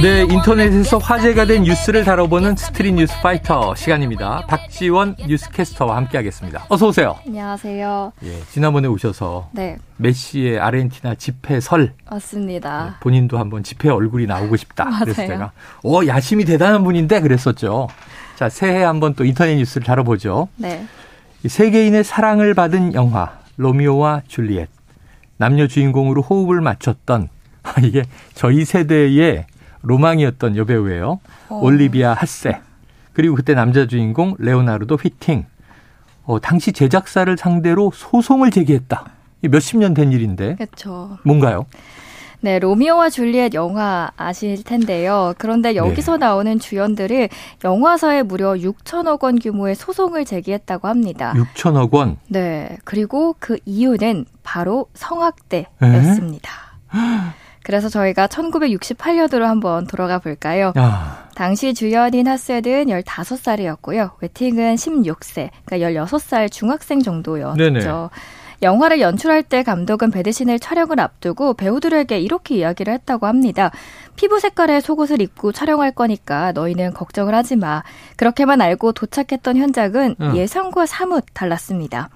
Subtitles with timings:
[0.00, 4.44] 네, 인터넷에서 화제가 된 뉴스를 다뤄보는 스트릿 뉴스 파이터 시간입니다.
[4.46, 6.66] 박지원 뉴스캐스터와 함께하겠습니다.
[6.68, 7.16] 어서 오세요.
[7.26, 8.12] 안녕하세요.
[8.22, 12.84] 예, 지난번에 오셔서 네, 메시의 아르헨티나 지폐 설 맞습니다.
[12.84, 14.84] 네, 본인도 한번 지폐에 얼굴이 나오고 싶다.
[15.00, 15.32] 그래서 맞아요.
[15.32, 15.52] 제가
[15.82, 17.88] 어 야심이 대단한 분인데 그랬었죠.
[18.36, 20.46] 자, 새해 한번 또 인터넷 뉴스를 다뤄보죠.
[20.56, 20.86] 네,
[21.42, 24.68] 이 세계인의 사랑을 받은 영화 로미오와 줄리엣
[25.38, 27.30] 남녀 주인공으로 호흡을 맞췄던
[27.82, 28.04] 이게
[28.34, 29.46] 저희 세대의
[29.82, 31.20] 로망이었던 여배우예요.
[31.48, 31.60] 어.
[31.62, 32.60] 올리비아 핫세
[33.12, 35.46] 그리고 그때 남자 주인공 레오나르도 휘팅
[36.24, 39.10] 어, 당시 제작사를 상대로 소송을 제기했다.
[39.42, 41.18] 이 몇십 년 된 일인데 그렇죠.
[41.24, 41.66] 뭔가요?
[42.40, 45.34] 네, 로미오와 줄리엣 영화 아실 텐데요.
[45.38, 46.26] 그런데 여기서 네.
[46.26, 47.28] 나오는 주연들이
[47.64, 51.32] 영화사에 무려 6천억 원 규모의 소송을 제기했다고 합니다.
[51.34, 52.16] 6천억 원.
[52.28, 56.50] 네, 그리고 그 이유는 바로 성학대였습니다.
[57.68, 60.72] 그래서 저희가 1968년으로 한번 돌아가 볼까요?
[60.78, 64.12] 야, 당시 주연인 하셋은 15살이었고요.
[64.22, 67.58] 웨팅은 16세, 그러니까 16살 중학생 정도였죠.
[67.58, 67.80] 네네.
[68.62, 73.70] 영화를 연출할 때 감독은 배드신을 촬영을 앞두고 배우들에게 이렇게 이야기를 했다고 합니다.
[74.16, 77.82] 피부 색깔의 속옷을 입고 촬영할 거니까 너희는 걱정을 하지 마.
[78.16, 80.36] 그렇게만 알고 도착했던 현장은 응.
[80.36, 82.08] 예상과 사뭇 달랐습니다.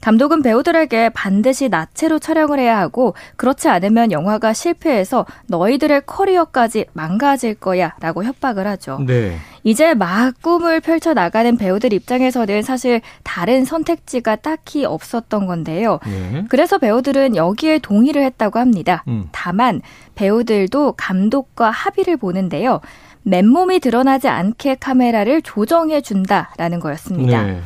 [0.00, 7.94] 감독은 배우들에게 반드시 나체로 촬영을 해야 하고 그렇지 않으면 영화가 실패해서 너희들의 커리어까지 망가질 거야
[8.00, 8.98] 라고 협박을 하죠.
[9.06, 9.36] 네.
[9.62, 16.00] 이제 막 꿈을 펼쳐 나가는 배우들 입장에서는 사실 다른 선택지가 딱히 없었던 건데요.
[16.06, 16.44] 예.
[16.48, 19.04] 그래서 배우들은 여기에 동의를 했다고 합니다.
[19.08, 19.28] 음.
[19.32, 19.82] 다만
[20.14, 22.80] 배우들도 감독과 합의를 보는데요.
[23.22, 27.42] 맨몸이 드러나지 않게 카메라를 조정해 준다라는 거였습니다.
[27.42, 27.60] 네.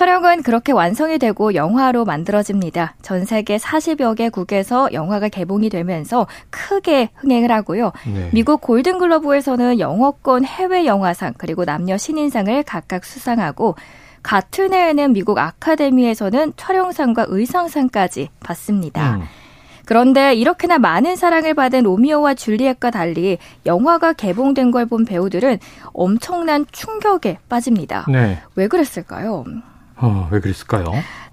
[0.00, 2.94] 촬영은 그렇게 완성이 되고 영화로 만들어집니다.
[3.02, 7.92] 전 세계 40여 개국에서 영화가 개봉이 되면서 크게 흥행을 하고요.
[8.06, 8.30] 네.
[8.32, 13.74] 미국 골든글러브에서는 영어권 해외 영화상 그리고 남녀 신인상을 각각 수상하고
[14.22, 19.16] 같은 해에는 미국 아카데미에서는 촬영상과 의상상까지 받습니다.
[19.16, 19.22] 음.
[19.84, 25.58] 그런데 이렇게나 많은 사랑을 받은 로미오와 줄리엣과 달리 영화가 개봉된 걸 본 배우들은
[25.92, 28.06] 엄청난 충격에 빠집니다.
[28.08, 28.38] 네.
[28.54, 29.44] 왜 그랬을까요?
[30.00, 30.84] 어, 왜 그랬을까요?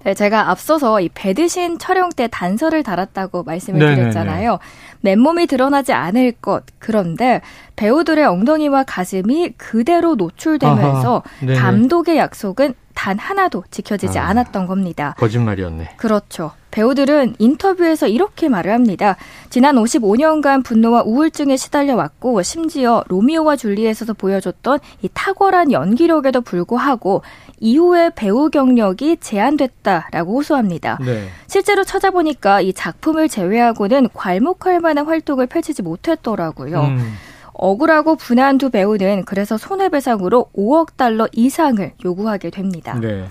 [0.04, 3.96] 네, 제가 앞서서 이 배드신 촬영 때 단서를 달았다고 말씀을 네네네.
[4.00, 4.58] 드렸잖아요.
[5.00, 6.64] 맨몸이 드러나지 않을 것.
[6.78, 7.40] 그런데
[7.76, 11.60] 배우들의 엉덩이와 가슴이 그대로 노출되면서 아하.
[11.60, 14.28] 감독의 약속은 단 하나도 지켜지지 아.
[14.28, 15.14] 않았던 겁니다.
[15.18, 15.94] 거짓말이었네.
[15.96, 16.52] 그렇죠.
[16.70, 19.16] 배우들은 인터뷰에서 이렇게 말을 합니다.
[19.50, 27.22] 지난 55년간 분노와 우울증에 시달려 왔고 심지어 로미오와 줄리엣에서 보여줬던 이 탁월한 연기력에도 불구하고
[27.60, 30.98] 이후에 배우 경력이 제한됐다라고 호소합니다.
[31.04, 31.28] 네.
[31.46, 36.80] 실제로 찾아보니까 이 작품을 제외하고는 괄목할 만한 활동을 펼치지 못했더라고요.
[36.82, 37.14] 음.
[37.52, 42.96] 억울하고 분한 두 배우는 그래서 손해배상으로 5억 달러 이상을 요구하게 됩니다.
[43.00, 43.26] 네.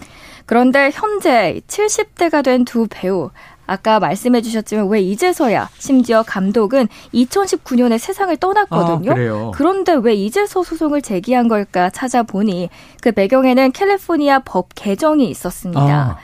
[0.45, 3.29] 그런데 현재 70대가 된 두 배우
[3.67, 9.11] 아까 말씀해 주셨지만 왜 이제서야 심지어 감독은 2019년에 세상을 떠났거든요.
[9.11, 9.51] 아.
[9.53, 12.69] 그런데 왜 이제서 소송을 제기한 걸까 찾아보니
[13.01, 15.81] 그 배경에는 캘리포니아 법 개정이 있었습니다.
[15.81, 16.17] 아.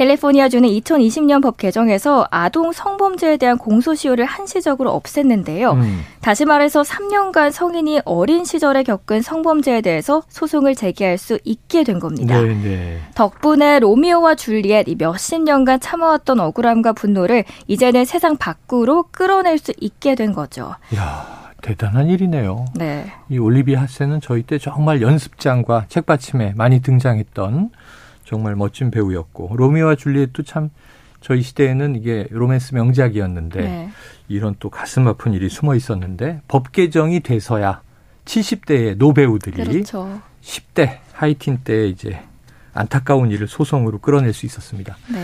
[0.00, 5.74] 캘리포니아주는 2020년 법 개정에서 아동 성범죄에 대한 공소시효를 한시적으로 없앴는데요.
[5.74, 6.00] 음.
[6.22, 12.40] 다시 말해서 3년간 성인이 어린 시절에 겪은 성범죄에 대해서 소송을 제기할 수 있게 된 겁니다.
[12.40, 13.00] 네, 네.
[13.14, 20.14] 덕분에 로미오와 줄리엣 이 몇십 년간 참아왔던 억울함과 분노를 이제는 세상 밖으로 끌어낼 수 있게
[20.14, 20.76] 된 거죠.
[20.96, 22.64] 야, 대단한 일이네요.
[22.74, 23.04] 네.
[23.28, 27.70] 이 올리비아 하세는 저희 때 정말 연습장과 책받침에 많이 등장했던
[28.30, 30.70] 정말 멋진 배우였고 로미오와 줄리엣도 참
[31.20, 33.90] 저희 시대에는 이게 로맨스 명작이었는데 네.
[34.28, 37.82] 이런 또 가슴 아픈 일이 숨어 있었는데 법 개정이 돼서야
[38.26, 40.20] 70대의 노배우들이 그렇죠.
[40.42, 42.20] 10대 하이틴 때 이제
[42.72, 44.96] 안타까운 일을 소송으로 끌어낼 수 있었습니다.
[45.12, 45.18] 네.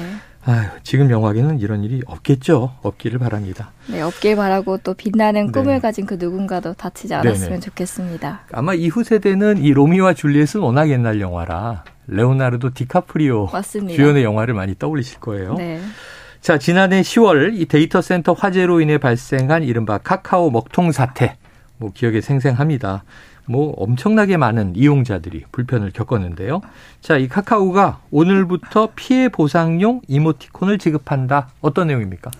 [0.44, 2.74] 아유, 지금 영화계는 이런 일이 없겠죠.
[2.82, 3.70] 없기를 바랍니다.
[3.88, 5.52] 네, 없길 바라고 또 빛나는 네.
[5.52, 7.60] 꿈을 가진 그 누군가도 다치지 않았으면 네네.
[7.60, 8.40] 좋겠습니다.
[8.50, 13.94] 아마 이후 세대는 이 로미오와 줄리엣은 워낙 옛날 영화라 레오나르도 디카프리오 맞습니다.
[13.94, 15.54] 주연의 영화를 많이 떠올리실 거예요.
[15.54, 15.80] 네.
[16.40, 21.36] 자, 지난해 10월 이 데이터 센터 화재로 인해 발생한 이른바 카카오 먹통 사태.
[21.78, 23.04] 뭐 기억에 생생합니다.
[23.46, 26.60] 뭐 엄청나게 많은 이용자들이 불편을 겪었는데요.
[27.00, 31.48] 자, 이 카카오가 오늘부터 피해 보상용 이모티콘을 지급한다.
[31.60, 32.30] 어떤 내용입니까?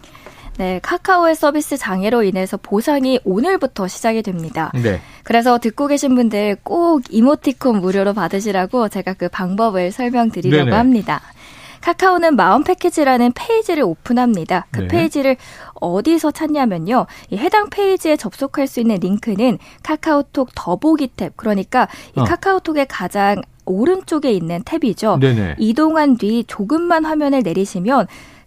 [0.58, 4.72] 네, 카카오의 서비스 장애로 인해서 보상이 오늘부터 시작이 됩니다.
[4.74, 5.00] 네.
[5.22, 10.76] 그래서 듣고 계신 분들 꼭 이모티콘 무료로 받으시라고 제가 그 방법을 설명드리려고 네네.
[10.76, 11.20] 합니다.
[11.82, 14.66] 카카오는 마음 패키지라는 페이지를 오픈합니다.
[14.70, 14.88] 그 네.
[14.88, 15.36] 페이지를
[15.74, 17.06] 어디서 찾냐면요.
[17.30, 21.86] 이 해당 페이지에 접속할 수 있는 링크는 카카오톡 더보기 탭, 그러니까
[22.16, 22.24] 이 어.
[22.24, 25.20] 카카오톡의 가장 오른쪽에 있는 탭이죠.
[25.20, 25.56] 네네.
[25.58, 28.06] 이동한 뒤 조금만 화면을 내리시면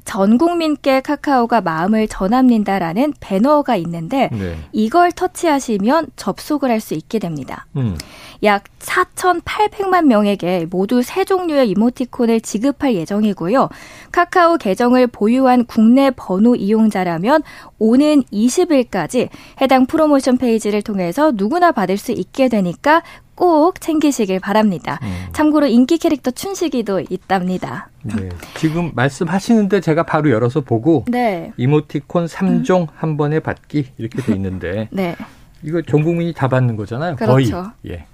[0.10, 4.58] 전 국민께 카카오가 마음을 전합니다라는 배너가 있는데 네.
[4.72, 7.68] 이걸 터치하시면 접속을 할 수 있게 됩니다.
[7.76, 7.98] 음.
[8.42, 13.68] 약 4,800만 명에게 모두 세 종류의 이모티콘을 지급할 예정이고요.
[14.14, 17.44] 카카오 계정을 보유한 국내 번호 이용자라면
[17.78, 19.28] 오는 20일까지
[19.62, 23.04] 해당 프로모션 페이지를 통해서 누구나 받을 수 있게 되니까
[23.40, 25.00] 꼭 챙기시길 바랍니다.
[25.02, 25.28] 음.
[25.32, 27.88] 참고로 인기 캐릭터 춘식이도 있답니다.
[28.04, 28.28] 네.
[28.56, 31.54] 지금 말씀하시는데 제가 바로 열어서 보고 네.
[31.56, 32.88] 이모티콘 3종 음.
[32.94, 35.16] 한 번에 받기 이렇게 돼 있는데 네.
[35.64, 37.16] 이거 전 국민이 다 받는 거잖아요.
[37.16, 37.72] 그렇죠.
[37.82, 37.94] 거의.
[37.96, 38.06] 예.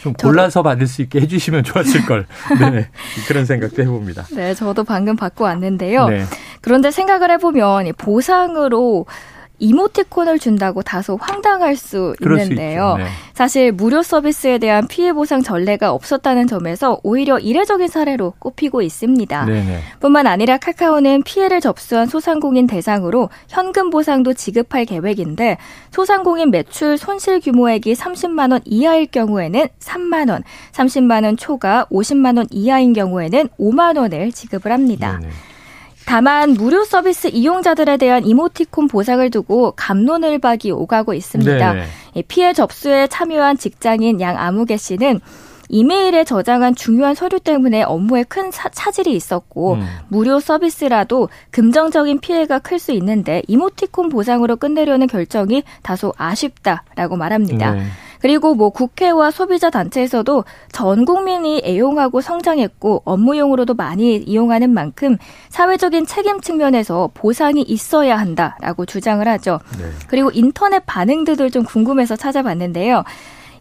[0.00, 2.26] 좀 골라서 받을 수 있게 해주시면 좋았을 걸.
[2.58, 2.88] 네,
[3.28, 4.24] 그런 생각도 해봅니다.
[4.34, 6.08] 네, 저도 방금 받고 왔는데요.
[6.08, 6.24] 네.
[6.62, 9.04] 그런데 생각을 해보면 보상으로
[9.60, 12.96] 이모티콘을 준다고 다소 황당할 수 있는데요.
[12.96, 13.08] 수 네.
[13.34, 19.44] 사실 무료 서비스에 대한 피해 보상 전례가 없었다는 점에서 오히려 이례적인 사례로 꼽히고 있습니다.
[19.44, 19.80] 네네.
[20.00, 25.58] 뿐만 아니라 카카오는 피해를 접수한 소상공인 대상으로 현금 보상도 지급할 계획인데
[25.90, 30.42] 소상공인 매출 손실 규모액이 30만 원 이하일 경우에는 3만 원,
[30.72, 35.18] 30만 원 초과 50만 원 이하인 경우에는 5만 원을 지급을 합니다.
[35.20, 35.32] 네네.
[36.10, 41.72] 다만 무료 서비스 이용자들에 대한 이모티콘 보상을 두고 갑론을박이 오가고 있습니다.
[41.72, 41.84] 네.
[42.26, 45.20] 피해 접수에 참여한 직장인 양 아무개 씨는
[45.68, 49.86] 이메일에 저장한 중요한 서류 때문에 업무에 큰 사, 차질이 있었고 음.
[50.08, 57.70] 무료 서비스라도 금전적인 피해가 클 수 있는데 이모티콘 보상으로 끝내려는 결정이 다소 아쉽다라고 말합니다.
[57.74, 57.84] 네.
[58.20, 65.16] 그리고 뭐 국회와 소비자 단체에서도 전 국민이 애용하고 성장했고 업무용으로도 많이 이용하는 만큼
[65.48, 69.58] 사회적인 책임 측면에서 보상이 있어야 한다라고 주장을 하죠.
[69.78, 69.84] 네.
[70.06, 73.04] 그리고 인터넷 반응들도 좀 궁금해서 찾아봤는데요.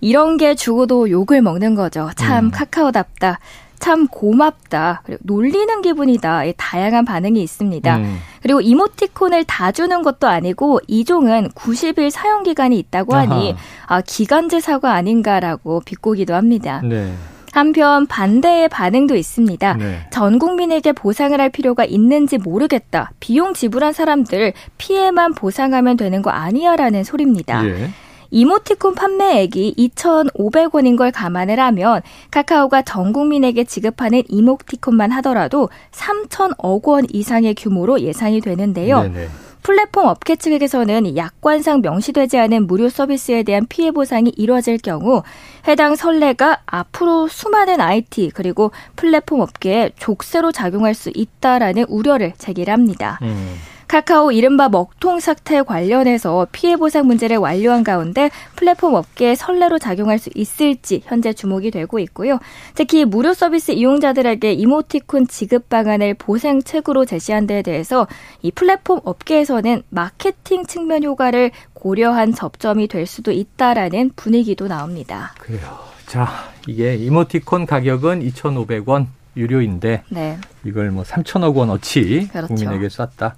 [0.02, 2.10] 이런 게 죽어도 욕을 먹는 거죠.
[2.16, 2.52] 참 음.
[2.52, 3.40] 카카오답다.
[3.80, 5.02] 참 고맙다.
[5.06, 6.44] 그리고 놀리는 기분이다.
[6.58, 7.98] 다양한 반응이 있습니다.
[7.98, 8.20] 음.
[8.42, 13.54] 그리고 이모티콘을 다 주는 것도 아니고 이 종은 90일 사용 기간이 있다고 하니
[13.88, 13.98] 아하.
[13.98, 16.82] 아 기간제 사과 아닌가라고 비꼬기도 합니다.
[16.84, 17.14] 네.
[17.52, 19.74] 한편 반대의 반응도 있습니다.
[19.74, 20.08] 네.
[20.12, 23.12] 전 국민에게 보상을 할 필요가 있는지 모르겠다.
[23.20, 27.66] 비용 지불한 사람들 피해만 보상하면 되는 거 아니야라는 소리입니다.
[27.66, 27.90] 예.
[28.32, 37.56] 이모티콘 판매액이 2,500원인 걸 감안을 하면 카카오가 전 국민에게 지급하는 이모티콘만 하더라도 3천억 원 이상의
[37.56, 39.04] 규모로 예상이 되는데요.
[39.04, 39.28] 네네.
[39.62, 45.22] 플랫폼 업계 측에서는 약관상 명시되지 않은 무료 서비스에 대한 피해 보상이 이뤄질 경우
[45.68, 53.20] 해당 선례가 앞으로 수많은 IT 그리고 플랫폼 업계에 족쇄로 작용할 수 있다라는 우려를 제기합니다.
[53.22, 53.56] 음.
[53.90, 60.30] 카카오 이른바 먹통 사태 관련해서 피해 보상 문제를 완료한 가운데 플랫폼 업계에 선례로 작용할 수
[60.36, 62.38] 있을지 현재 주목이 되고 있고요.
[62.76, 68.08] 특히 무료 서비스 이용자들에게 이모티콘 지급 방안을 보상책으로 제시한 데에 대해서
[68.44, 75.34] 이 플랫폼 업계에서는 마케팅 측면 효과를 고려한 접점이 될 수도 있다라는 분위기도 나옵니다.
[75.40, 75.80] 그래요.
[76.06, 76.28] 자,
[76.68, 80.38] 이게 이모티콘 가격은 2,500원 유료인데 네.
[80.64, 82.54] 이걸 뭐 3천억 원어치 그렇죠.
[82.54, 83.36] 국민에게 쐈다.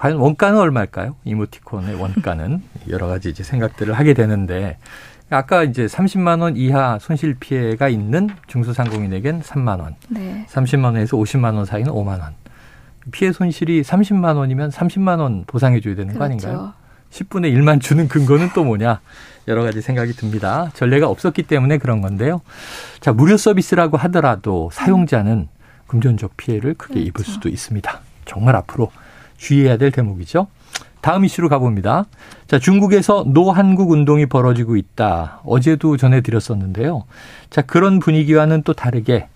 [0.00, 1.14] 과연 원가는 얼마일까요?
[1.24, 4.78] 이모티콘의 원가는 여러 가지 이제 생각들을 하게 되는데
[5.28, 10.46] 아까 이제 30만 원 이하 손실 피해가 있는 중소상공인에겐 3만 원, 네.
[10.48, 12.32] 30만 원에서 50만 원 사이는 5만 원.
[13.12, 16.18] 피해 손실이 30만 원이면 30만 원 보상해 줘야 되는 그렇죠.
[16.18, 16.72] 거 아닌가요?
[17.10, 19.00] 10분의 1만 주는 근거는 또 뭐냐?
[19.48, 20.70] 여러 가지 생각이 듭니다.
[20.74, 22.40] 전례가 없었기 때문에 그런 건데요.
[23.00, 25.48] 자, 무료 서비스라고 하더라도 사용자는
[25.88, 27.08] 금전적 피해를 크게 그렇죠.
[27.08, 28.00] 입을 수도 있습니다.
[28.24, 28.90] 정말 앞으로
[29.40, 30.46] 주의해야 될 대목이죠.
[31.00, 32.04] 다음 이슈로 가봅니다.
[32.46, 35.40] 자, 중국에서 노한국 운동이 벌어지고 있다.
[35.44, 37.04] 어제도 전해드렸었는데요.
[37.48, 39.28] 자, 그런 분위기와는 또 다르게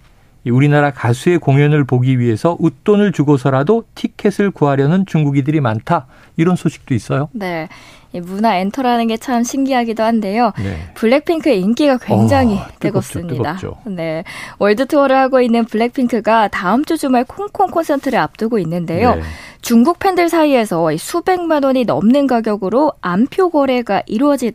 [0.50, 6.06] 우리나라 가수의 공연을 보기 위해서 웃돈을 주고서라도 티켓을 구하려는 중국인들이 많다.
[6.36, 7.28] 이런 소식도 있어요.
[7.32, 7.68] 네.
[8.12, 10.52] 문화 엔터라는 게 참 신기하기도 한데요.
[10.58, 10.76] 네.
[10.94, 13.56] 블랙핑크의 인기가 굉장히 어, 뜨겁습니다.
[13.56, 14.22] 뜨겁죠, 네.
[14.58, 19.16] 월드 투어를 하고 있는 블랙핑크가 다음 주 주말 홍콩 콘서트를 앞두고 있는데요.
[19.16, 19.22] 네.
[19.62, 24.52] 중국 팬들 사이에서 수백만 원이 넘는 가격으로 암표 거래가 이루어지,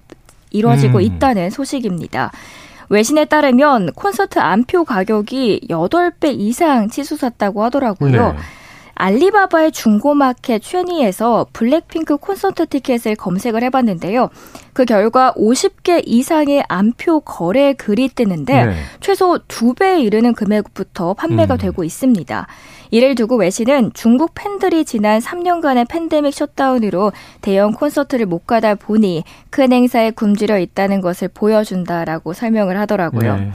[0.52, 1.02] 이루어지고 음.
[1.02, 2.32] 있다는 소식입니다.
[2.90, 8.34] 외신에 따르면 콘서트 암표 가격이 8배 이상 치솟았다고 하더라고요.
[8.34, 8.40] 네.
[9.00, 14.30] 알리바바의 중고마켓 쉐니에서 블랙핑크 콘서트 티켓을 검색을 해봤는데요.
[14.74, 18.74] 그 결과 50개 이상의 안표 거래 글이 뜨는데 네.
[19.00, 21.58] 최소 2배에 이르는 금액부터 판매가 음.
[21.58, 22.48] 되고 있습니다.
[22.92, 29.72] 이를 두고 외신은 중국 팬들이 지난 3년간의 팬데믹 셧다운으로 대형 콘서트를 못 가다 보니 큰
[29.72, 33.38] 행사에 굶주려 있다는 것을 보여준다라고 설명을 하더라고요.
[33.38, 33.52] 네.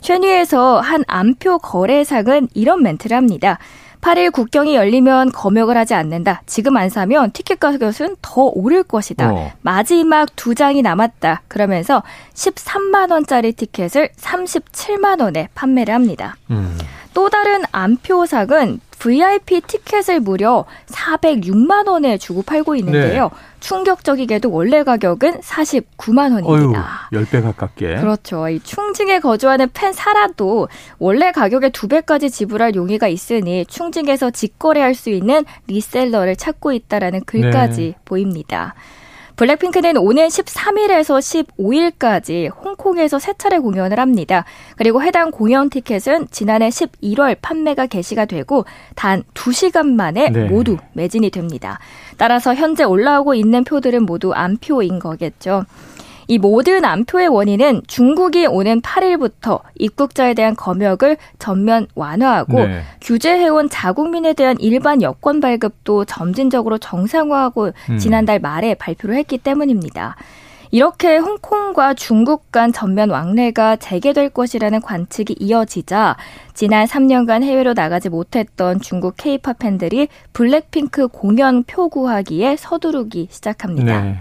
[0.00, 3.58] 쉐니에서 한 안표 거래상은 이런 멘트를 합니다.
[4.06, 6.42] 8일 국경이 열리면 검역을 하지 않는다.
[6.46, 9.32] 지금 안 사면 티켓 가격은 더 오를 것이다.
[9.32, 9.52] 어.
[9.62, 11.42] 마지막 두 장이 남았다.
[11.48, 16.36] 그러면서 13만 원짜리 티켓을 37만 원에 판매를 합니다.
[16.52, 16.78] 음.
[17.14, 23.24] 또 다른 안표상은 VIP 티켓을 무려 406만 원에 주고 팔고 있는데요.
[23.24, 23.36] 네.
[23.60, 27.08] 충격적이게도 원래 가격은 49만 원입니다.
[27.12, 27.96] 어휴, 10배 가깝게.
[27.96, 28.48] 그렇죠.
[28.48, 35.44] 이 충징에 거주하는 팬 사라도 원래 가격의 2배까지 지불할 용의가 있으니 충징에서 직거래할 수 있는
[35.68, 37.94] 리셀러를 찾고 있다라는 글까지 네.
[38.04, 38.74] 보입니다.
[39.36, 44.44] 블랙핑크는 오는 13일에서 15일까지 홍콩에서 세 차례 공연을 합니다.
[44.76, 48.64] 그리고 해당 공연 티켓은 지난해 11월 판매가 개시가 되고
[48.94, 50.44] 단 2시간 만에 네.
[50.44, 51.78] 모두 매진이 됩니다.
[52.16, 55.64] 따라서 현재 올라오고 있는 표들은 모두 안표인 거겠죠.
[56.28, 62.82] 이 모든 안표의 원인은 중국이 오는 8일부터 입국자에 대한 검역을 전면 완화하고 네.
[63.00, 67.98] 규제해온 자국민에 대한 일반 여권 발급도 점진적으로 정상화하고 음.
[67.98, 70.16] 지난달 말에 발표를 했기 때문입니다.
[70.70, 76.16] 이렇게 홍콩과 중국 간 전면 왕래가 재개될 것이라는 관측이 이어지자
[76.54, 84.02] 지난 3년간 해외로 나가지 못했던 중국 케이팝 팬들이 블랙핑크 공연 표 구하기에 서두르기 시작합니다.
[84.02, 84.18] 네.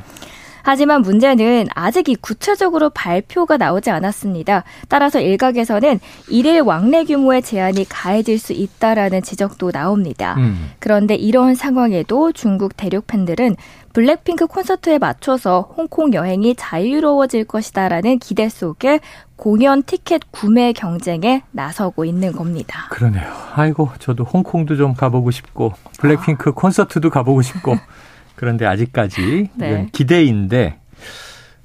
[0.65, 4.63] 하지만 문제는 아직 이 구체적으로 발표가 나오지 않았습니다.
[4.89, 10.33] 따라서 일각에서는 일일 왕래 규모의 제한이 가해질 수 있다라는 지적도 나옵니다.
[10.39, 10.71] 음.
[10.79, 13.55] 그런데 이런 상황에도 중국 대륙 팬들은
[13.93, 19.01] 블랙핑크 콘서트에 맞춰서 홍콩 여행이 자유로워질 것이다라는 기대 속에
[19.35, 22.87] 공연 티켓 구매 경쟁에 나서고 있는 겁니다.
[22.89, 23.31] 그러네요.
[23.53, 26.53] 아이고, 저도 홍콩도 좀 가보고 싶고, 블랙핑크 아.
[26.53, 27.75] 콘서트도 가보고 싶고,
[28.35, 29.87] 그런데 아직까지 네.
[29.91, 30.79] 기대인데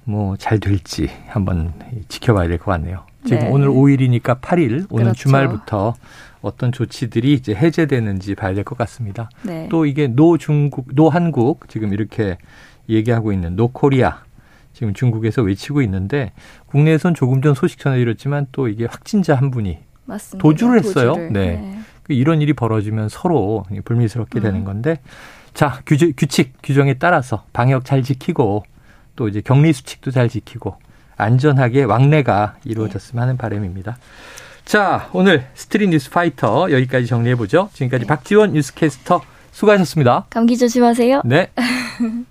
[0.04, 1.72] 뭐 잘 될지 한번
[2.08, 3.04] 지켜봐야 될 것 같네요.
[3.24, 3.48] 지금 네.
[3.50, 5.14] 오늘 5일이니까 8일 오늘 그렇죠.
[5.14, 5.94] 주말부터
[6.40, 9.28] 어떤 조치들이 이제 해제되는지 봐야 될 것 같습니다.
[9.42, 9.68] 네.
[9.70, 12.38] 또 이게 no 중국, no 한국 지금 이렇게
[12.88, 14.22] 얘기하고 있는 no Korea
[14.72, 16.32] 지금 중국에서 외치고 있는데
[16.66, 20.42] 국내에선 조금 전 소식 전해드렸지만 또 이게 확진자 한 분이 맞습니다.
[20.42, 21.08] 도주를 했어요.
[21.12, 21.32] 도주를.
[21.32, 21.56] 네.
[21.56, 21.78] 네.
[22.08, 24.42] 이런 일이 벌어지면 서로 불미스럽게 음.
[24.42, 24.96] 되는 건데
[25.54, 28.64] 자, 규제, 규칙, 규정에 따라서 방역 잘 지키고
[29.16, 30.76] 또 이제 격리 수칙도 잘 지키고
[31.16, 33.98] 안전하게 왕래가 이루어졌으면 하는 바람입니다.
[34.64, 37.68] 자, 오늘 스트릿 뉴스 파이터 여기까지 정리해 보죠.
[37.72, 38.06] 지금까지 네.
[38.06, 39.20] 박지원 뉴스캐스터
[39.52, 40.26] 수고하셨습니다.
[40.30, 41.22] 감기 조심하세요.
[41.24, 41.50] 네.